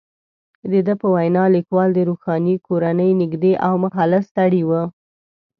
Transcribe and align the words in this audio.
د 0.71 0.73
ده 0.85 0.93
په 1.01 1.07
وینا، 1.15 1.43
لیکوال 1.55 1.89
د 1.93 1.99
روښاني 2.09 2.55
کورنۍ 2.67 3.11
نږدې 3.21 3.53
او 3.65 3.73
مخلص 3.85 4.25
سړی 4.37 4.61
وو. 4.69 4.83